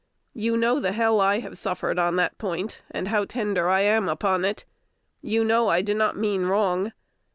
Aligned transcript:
You 0.33 0.57
know 0.57 0.79
the 0.79 0.93
hell 0.93 1.21
I 1.21 1.41
have 1.41 1.59
suffered 1.59 1.99
on 1.99 2.15
that 2.15 2.39
point, 2.39 2.81
and 2.89 3.09
how 3.09 3.23
tender 3.25 3.69
I 3.69 3.81
am 3.81 4.09
upon 4.09 4.43
it. 4.43 4.65
You 5.21 5.43
know 5.43 5.67
I 5.67 5.83
do 5.83 5.93
not 5.93 6.17
mean 6.17 6.47
wrong. 6.47 6.93